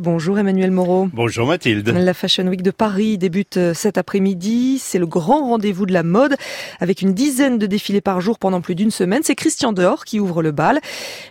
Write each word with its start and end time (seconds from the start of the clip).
Bonjour 0.00 0.38
Emmanuel 0.38 0.70
Moreau. 0.70 1.08
Bonjour 1.12 1.48
Mathilde. 1.48 1.88
La 1.88 2.14
Fashion 2.14 2.46
Week 2.46 2.62
de 2.62 2.70
Paris 2.70 3.18
débute 3.18 3.56
euh, 3.56 3.74
cet 3.74 3.98
après-midi. 3.98 4.78
C'est 4.78 5.00
le 5.00 5.08
grand 5.08 5.48
rendez-vous 5.48 5.86
de 5.86 5.92
la 5.92 6.04
mode 6.04 6.36
avec 6.78 7.02
une 7.02 7.14
dizaine 7.14 7.58
de 7.58 7.66
défilés 7.66 8.00
par 8.00 8.20
jour 8.20 8.38
pendant 8.38 8.60
plus 8.60 8.76
d'une 8.76 8.92
semaine. 8.92 9.22
C'est 9.24 9.34
Christian 9.34 9.72
Dehors 9.72 10.04
qui 10.04 10.20
ouvre 10.20 10.40
le 10.40 10.52
bal. 10.52 10.78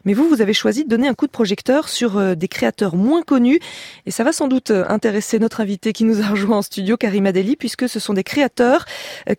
Mais 0.03 0.13
vous, 0.13 0.27
vous 0.27 0.41
avez 0.41 0.53
choisi 0.53 0.83
de 0.83 0.89
donner 0.89 1.07
un 1.07 1.13
coup 1.13 1.27
de 1.27 1.31
projecteur 1.31 1.87
sur 1.87 2.17
euh, 2.17 2.35
des 2.35 2.49
créateurs 2.49 2.97
moins 2.97 3.21
connus. 3.21 3.61
Et 4.05 4.11
ça 4.11 4.25
va 4.25 4.33
sans 4.33 4.49
doute 4.49 4.71
euh, 4.71 4.83
intéresser 4.89 5.39
notre 5.39 5.61
invité 5.61 5.93
qui 5.93 6.03
nous 6.03 6.21
a 6.21 6.25
rejoint 6.25 6.57
en 6.57 6.61
studio, 6.61 6.97
Karim 6.97 7.25
Adeli, 7.25 7.55
puisque 7.55 7.87
ce 7.87 8.01
sont 8.01 8.15
des 8.15 8.25
créateurs 8.25 8.83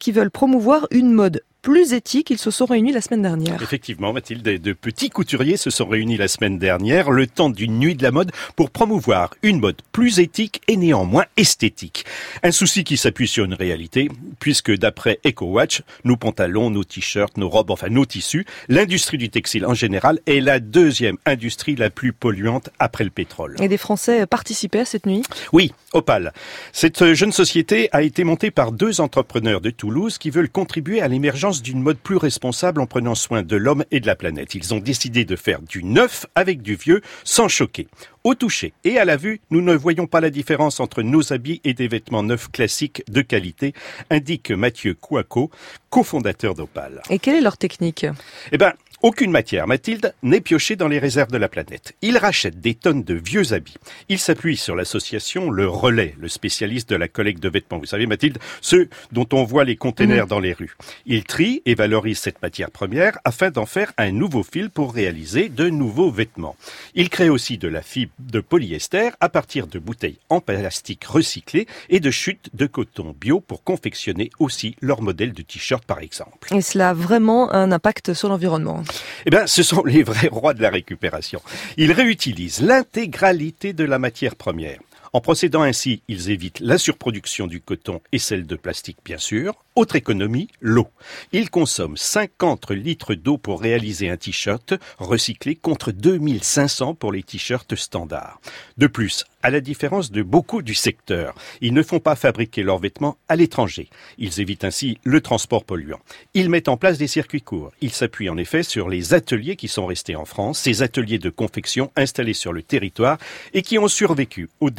qui 0.00 0.10
veulent 0.10 0.30
promouvoir 0.30 0.86
une 0.90 1.12
mode 1.12 1.42
plus 1.62 1.92
éthique. 1.92 2.30
Ils 2.30 2.38
se 2.38 2.50
sont 2.50 2.66
réunis 2.66 2.92
la 2.92 3.00
semaine 3.00 3.22
dernière. 3.22 3.62
Effectivement, 3.62 4.12
Mathilde, 4.12 4.42
de 4.42 4.72
petits 4.72 5.10
couturiers 5.10 5.56
se 5.56 5.70
sont 5.70 5.86
réunis 5.86 6.16
la 6.16 6.28
semaine 6.28 6.58
dernière, 6.58 7.10
le 7.10 7.26
temps 7.26 7.50
d'une 7.50 7.78
nuit 7.78 7.94
de 7.94 8.02
la 8.02 8.10
mode, 8.10 8.32
pour 8.56 8.70
promouvoir 8.70 9.34
une 9.42 9.60
mode 9.60 9.80
plus 9.92 10.20
éthique 10.20 10.62
et 10.68 10.76
néanmoins 10.76 11.24
esthétique. 11.36 12.04
Un 12.42 12.52
souci 12.52 12.84
qui 12.84 12.96
s'appuie 12.96 13.28
sur 13.28 13.44
une 13.44 13.54
réalité, 13.54 14.08
puisque 14.40 14.76
d'après 14.76 15.20
EcoWatch, 15.26 15.82
nos 16.04 16.16
pantalons, 16.16 16.70
nos 16.70 16.84
t-shirts, 16.84 17.36
nos 17.36 17.48
robes, 17.48 17.70
enfin 17.70 17.88
nos 17.88 18.06
tissus, 18.06 18.46
l'industrie 18.68 19.18
du 19.18 19.30
textile 19.30 19.66
en 19.66 19.74
général 19.74 20.20
est 20.26 20.40
la 20.40 20.60
deuxième 20.60 21.16
industrie 21.26 21.76
la 21.76 21.90
plus 21.90 22.12
polluante 22.12 22.70
après 22.78 23.04
le 23.04 23.10
pétrole. 23.10 23.56
Et 23.60 23.68
des 23.68 23.78
Français 23.78 24.26
participaient 24.26 24.80
à 24.80 24.84
cette 24.84 25.06
nuit? 25.06 25.22
Oui, 25.52 25.72
Opal. 25.92 26.32
Cette 26.72 27.14
jeune 27.14 27.32
société 27.32 27.88
a 27.92 28.02
été 28.02 28.24
montée 28.24 28.50
par 28.50 28.72
deux 28.72 29.00
entrepreneurs 29.00 29.60
de 29.60 29.70
Toulouse 29.70 30.18
qui 30.18 30.30
veulent 30.30 30.50
contribuer 30.50 31.00
à 31.00 31.08
l'émergence 31.08 31.47
d'une 31.50 31.80
mode 31.80 31.98
plus 31.98 32.16
responsable 32.16 32.80
en 32.80 32.86
prenant 32.86 33.14
soin 33.14 33.42
de 33.42 33.56
l'homme 33.56 33.84
et 33.90 34.00
de 34.00 34.06
la 34.06 34.16
planète. 34.16 34.54
Ils 34.54 34.74
ont 34.74 34.78
décidé 34.78 35.24
de 35.24 35.36
faire 35.36 35.62
du 35.62 35.82
neuf 35.82 36.26
avec 36.34 36.62
du 36.62 36.76
vieux 36.76 37.00
sans 37.24 37.48
choquer. 37.48 37.88
Au 38.24 38.34
toucher 38.34 38.72
et 38.84 38.98
à 38.98 39.04
la 39.04 39.16
vue, 39.16 39.40
nous 39.50 39.60
ne 39.60 39.74
voyons 39.74 40.06
pas 40.06 40.20
la 40.20 40.30
différence 40.30 40.80
entre 40.80 41.02
nos 41.02 41.32
habits 41.32 41.60
et 41.64 41.74
des 41.74 41.88
vêtements 41.88 42.22
neufs 42.22 42.50
classiques 42.50 43.02
de 43.08 43.22
qualité, 43.22 43.74
indique 44.10 44.50
Mathieu 44.50 44.94
Kouako, 44.94 45.50
cofondateur 45.90 46.54
d'Opal. 46.54 47.02
Et 47.10 47.18
quelle 47.18 47.36
est 47.36 47.40
leur 47.40 47.56
technique? 47.56 48.06
Eh 48.52 48.58
ben, 48.58 48.72
aucune 49.00 49.30
matière, 49.30 49.68
Mathilde, 49.68 50.12
n'est 50.24 50.40
piochée 50.40 50.74
dans 50.74 50.88
les 50.88 50.98
réserves 50.98 51.30
de 51.30 51.38
la 51.38 51.48
planète. 51.48 51.94
Il 52.02 52.18
rachète 52.18 52.60
des 52.60 52.74
tonnes 52.74 53.04
de 53.04 53.14
vieux 53.14 53.52
habits. 53.52 53.76
Il 54.08 54.18
s'appuie 54.18 54.56
sur 54.56 54.74
l'association 54.74 55.50
Le 55.50 55.68
Relais, 55.68 56.16
le 56.18 56.26
spécialiste 56.26 56.90
de 56.90 56.96
la 56.96 57.06
collecte 57.06 57.40
de 57.40 57.48
vêtements. 57.48 57.78
Vous 57.78 57.86
savez, 57.86 58.06
Mathilde, 58.06 58.38
ceux 58.60 58.88
dont 59.12 59.28
on 59.32 59.44
voit 59.44 59.62
les 59.62 59.76
containers 59.76 60.24
mhm. 60.24 60.30
dans 60.30 60.40
les 60.40 60.52
rues. 60.52 60.76
Il 61.06 61.22
trie 61.22 61.62
et 61.64 61.76
valorise 61.76 62.18
cette 62.18 62.42
matière 62.42 62.72
première 62.72 63.18
afin 63.22 63.50
d'en 63.50 63.66
faire 63.66 63.92
un 63.98 64.10
nouveau 64.10 64.42
fil 64.42 64.68
pour 64.68 64.92
réaliser 64.92 65.48
de 65.48 65.68
nouveaux 65.68 66.10
vêtements. 66.10 66.56
Il 66.96 67.08
crée 67.08 67.28
aussi 67.28 67.56
de 67.56 67.68
la 67.68 67.82
fibre 67.82 68.07
de 68.18 68.40
polyester 68.40 69.10
à 69.20 69.28
partir 69.28 69.66
de 69.66 69.78
bouteilles 69.78 70.18
en 70.28 70.40
plastique 70.40 71.04
recyclées 71.04 71.66
et 71.88 72.00
de 72.00 72.10
chutes 72.10 72.50
de 72.54 72.66
coton 72.66 73.14
bio 73.18 73.40
pour 73.40 73.62
confectionner 73.62 74.30
aussi 74.38 74.76
leur 74.80 75.02
modèle 75.02 75.32
de 75.32 75.42
t-shirt, 75.42 75.84
par 75.84 76.00
exemple. 76.00 76.54
Et 76.54 76.60
cela 76.60 76.90
a 76.90 76.94
vraiment 76.94 77.52
un 77.52 77.72
impact 77.72 78.14
sur 78.14 78.28
l'environnement 78.28 78.82
eh 79.26 79.30
bien, 79.30 79.46
ce 79.46 79.62
sont 79.62 79.84
les 79.84 80.02
vrais 80.02 80.28
rois 80.32 80.54
de 80.54 80.62
la 80.62 80.70
récupération. 80.70 81.40
Ils 81.76 81.92
réutilisent 81.92 82.60
l'intégralité 82.60 83.72
de 83.72 83.84
la 83.84 83.98
matière 83.98 84.36
première. 84.36 84.78
En 85.12 85.20
procédant 85.20 85.62
ainsi, 85.62 86.02
ils 86.08 86.30
évitent 86.30 86.60
la 86.60 86.78
surproduction 86.78 87.46
du 87.46 87.60
coton 87.60 88.00
et 88.12 88.18
celle 88.18 88.46
de 88.46 88.56
plastique, 88.56 88.98
bien 89.04 89.18
sûr. 89.18 89.54
Autre 89.74 89.96
économie, 89.96 90.48
l'eau. 90.60 90.88
Ils 91.32 91.50
consomment 91.50 91.96
50 91.96 92.72
litres 92.72 93.14
d'eau 93.14 93.38
pour 93.38 93.60
réaliser 93.60 94.10
un 94.10 94.16
t-shirt 94.16 94.74
recyclé 94.98 95.54
contre 95.54 95.92
2500 95.92 96.94
pour 96.94 97.12
les 97.12 97.22
t-shirts 97.22 97.76
standards. 97.76 98.40
De 98.76 98.88
plus, 98.88 99.24
à 99.42 99.50
la 99.50 99.60
différence 99.60 100.10
de 100.10 100.22
beaucoup 100.22 100.62
du 100.62 100.74
secteur, 100.74 101.32
ils 101.60 101.72
ne 101.72 101.84
font 101.84 102.00
pas 102.00 102.16
fabriquer 102.16 102.64
leurs 102.64 102.80
vêtements 102.80 103.16
à 103.28 103.36
l'étranger. 103.36 103.88
Ils 104.18 104.40
évitent 104.40 104.64
ainsi 104.64 104.98
le 105.04 105.20
transport 105.20 105.64
polluant. 105.64 106.00
Ils 106.34 106.50
mettent 106.50 106.68
en 106.68 106.76
place 106.76 106.98
des 106.98 107.06
circuits 107.06 107.42
courts. 107.42 107.70
Ils 107.80 107.92
s'appuient 107.92 108.30
en 108.30 108.36
effet 108.36 108.64
sur 108.64 108.88
les 108.88 109.14
ateliers 109.14 109.54
qui 109.54 109.68
sont 109.68 109.86
restés 109.86 110.16
en 110.16 110.24
France, 110.24 110.58
ces 110.58 110.82
ateliers 110.82 111.20
de 111.20 111.30
confection 111.30 111.92
installés 111.94 112.34
sur 112.34 112.52
le 112.52 112.62
territoire 112.64 113.18
et 113.54 113.62
qui 113.62 113.78
ont 113.78 113.86
survécu 113.86 114.48
aux 114.58 114.70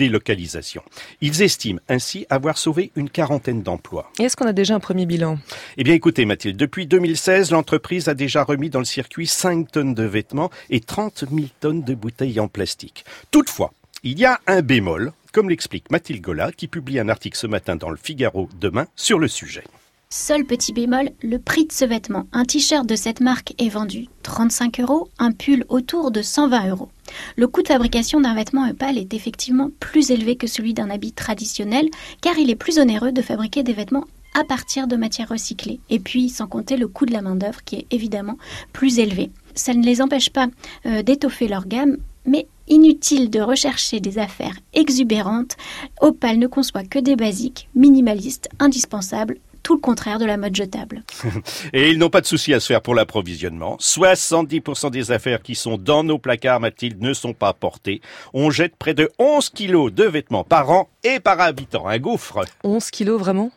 Ils 1.22 1.41
estiment 1.41 1.80
ainsi 1.88 2.25
avoir 2.30 2.57
sauvé 2.57 2.91
une 2.96 3.09
quarantaine 3.09 3.62
d'emplois. 3.62 4.12
Est-ce 4.19 4.35
qu'on 4.35 4.47
a 4.47 4.53
déjà 4.53 4.75
un 4.75 4.80
premier 4.80 5.06
bilan? 5.06 5.38
Eh 5.78 5.84
bien 5.84 5.94
écoutez 5.94 6.25
Mathilde, 6.25 6.57
depuis 6.57 6.88
2016, 6.88 7.52
l'entreprise 7.52 8.07
a 8.07 8.13
déjà 8.13 8.44
remis 8.44 8.69
dans 8.69 8.80
le 8.80 8.85
circuit 8.85 9.28
5 9.28 9.72
tonnes 9.72 9.94
de 9.94 10.03
vêtements 10.03 10.50
et 10.69 10.80
30 10.80 11.25
000 11.31 11.47
tonnes 11.59 11.84
de 11.84 11.94
bouteilles 11.94 12.40
en 12.40 12.47
plastique. 12.47 13.06
Toutefois, 13.31 13.74
il 14.03 14.19
y 14.19 14.25
a 14.25 14.40
un 14.47 14.62
bémol, 14.62 15.12
comme 15.34 15.50
l'explique 15.50 15.91
Mathilde 15.91 16.22
Gola, 16.22 16.51
qui 16.51 16.68
publie 16.68 17.00
un 17.00 17.09
article 17.09 17.38
ce 17.38 17.47
matin 17.47 17.75
dans 17.75 17.90
le 17.90 17.97
Figaro 17.97 18.50
demain 18.59 18.88
sur 18.96 19.19
le 19.19 19.28
sujet. 19.28 19.63
Seul 20.12 20.44
petit 20.44 20.74
bémol, 20.74 21.12
le 21.22 21.38
prix 21.38 21.68
de 21.68 21.72
ce 21.72 21.86
vêtement. 21.86 22.25
Un 22.34 22.44
t-shirt 22.44 22.84
de 22.84 22.96
cette 22.96 23.22
marque 23.22 23.53
est 23.59 23.70
vendu 23.70 24.08
35 24.24 24.80
euros, 24.80 25.08
un 25.20 25.31
pull 25.31 25.66
autour 25.70 26.09
de 26.09 26.24
120 26.24 26.70
euros. 26.70 26.90
Le 27.36 27.47
coût 27.47 27.62
de 27.62 27.68
fabrication 27.68 28.19
d'un 28.19 28.34
vêtement 28.34 28.68
Opal 28.68 28.98
est 28.98 29.14
effectivement 29.14 29.69
plus 29.80 30.09
élevé 30.09 30.36
que 30.36 30.48
celui 30.48 30.74
d'un 30.74 30.90
habit 30.90 31.12
traditionnel, 31.12 31.90
car 32.22 32.40
il 32.40 32.50
est 32.50 32.56
plus 32.56 32.80
onéreux 32.80 33.12
de 33.12 33.22
fabriquer 33.22 33.62
des 33.62 33.74
vêtements 33.74 34.06
à 34.34 34.44
partir 34.44 34.88
de 34.88 34.96
matières 34.96 35.30
recyclées. 35.30 35.80
Et 35.92 36.00
puis, 36.00 36.30
sans 36.30 36.48
compter 36.48 36.75
le 36.75 36.88
coût 36.88 37.06
de 37.06 37.14
la 37.14 37.22
main-d'œuvre 37.22 37.64
qui 37.64 37.75
est 37.75 37.88
évidemment 37.92 38.40
plus 38.74 38.98
élevé. 38.98 39.30
Ça 39.53 39.75
ne 39.75 39.86
les 39.86 40.02
empêche 40.02 40.31
pas 40.31 40.48
euh, 40.88 41.03
d'étoffer 41.03 41.48
leur 41.48 41.68
gamme, 41.68 41.98
mais 42.25 42.48
inutile 42.68 43.30
de 43.30 43.42
rechercher 43.42 44.00
des 44.00 44.18
affaires 44.18 44.58
exubérantes. 44.74 45.56
Opal 46.02 46.40
ne 46.40 46.48
conçoit 46.48 46.84
que 46.84 46.98
des 46.98 47.16
basiques, 47.16 47.69
minimalistes, 47.75 48.50
indispensables, 48.59 49.38
tout 49.69 49.75
le 49.75 49.81
contraire 49.81 50.18
de 50.18 50.25
la 50.25 50.38
mode 50.38 50.56
jetable. 50.56 51.03
Et 51.74 51.91
ils 51.91 52.00
n'ont 52.00 52.09
pas 52.09 52.22
de 52.22 52.25
souci 52.25 52.56
à 52.56 52.59
se 52.59 52.66
faire 52.66 52.81
pour 52.81 52.96
l'approvisionnement. 52.96 53.78
70% 53.80 54.90
des 54.90 55.12
affaires 55.12 55.44
qui 55.44 55.53
sont 55.53 55.78
dans 55.78 56.03
nos 56.03 56.18
placards, 56.18 56.59
Mathilde, 56.59 57.00
ne 57.00 57.13
sont 57.13 57.34
pas 57.34 57.53
portées. 57.53 58.02
On 58.34 58.50
jette 58.50 58.75
près 58.75 58.96
de 58.96 59.12
11 59.19 59.52
kilos 59.52 59.94
de 59.94 60.06
vêtements 60.06 60.44
par 60.44 60.72
an 60.72 60.90
et 61.03 61.19
par 61.19 61.40
habitant. 61.40 61.88
Un 61.88 62.00
gouffre. 62.00 62.44
11 62.63 62.90
kilos, 62.90 63.19
vraiment? 63.19 63.52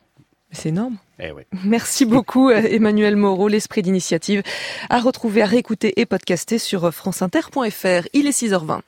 C'est 0.50 0.68
énorme. 0.68 0.98
Eh 1.18 1.32
oui. 1.32 1.44
Merci 1.64 2.04
beaucoup 2.04 2.50
Emmanuel 2.50 3.16
Moreau, 3.16 3.48
l'esprit 3.48 3.80
d'initiative 3.80 4.42
à 4.90 5.00
retrouver, 5.00 5.40
à 5.40 5.46
réécouter 5.46 5.98
et 5.98 6.04
podcaster 6.04 6.58
sur 6.58 6.92
franceinter.fr. 6.92 8.06
Il 8.12 8.26
est 8.26 8.38
6h20. 8.38 8.82